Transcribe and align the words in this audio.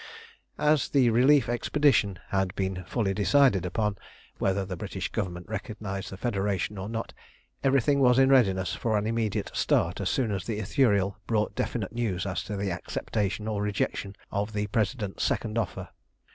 As 0.57 0.89
the 0.89 1.11
relief 1.11 1.47
expedition 1.47 2.17
had 2.29 2.55
been 2.55 2.83
fully 2.85 3.13
decided 3.13 3.67
upon, 3.67 3.99
whether 4.39 4.65
the 4.65 4.75
British 4.75 5.09
Government 5.11 5.47
recognised 5.47 6.09
the 6.09 6.17
Federation 6.17 6.79
or 6.79 6.89
not, 6.89 7.13
everything 7.63 7.99
was 7.99 8.17
in 8.17 8.29
readiness 8.29 8.73
for 8.73 8.97
an 8.97 9.05
immediate 9.05 9.51
start 9.53 10.01
as 10.01 10.09
soon 10.09 10.31
as 10.31 10.45
the 10.45 10.57
Ithuriel 10.57 11.17
brought 11.27 11.53
definite 11.53 11.91
news 11.93 12.25
as 12.25 12.41
to 12.45 12.57
the 12.57 12.71
acceptation 12.71 13.47
or 13.47 13.61
rejection 13.61 14.15
of 14.31 14.53
the 14.53 14.65
President's 14.65 15.23
second 15.23 15.55
offer. 15.59 15.89